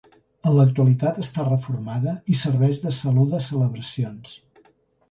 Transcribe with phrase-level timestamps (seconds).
[0.51, 4.39] En l'actualitat està reformada i serveix de saló de celebracions.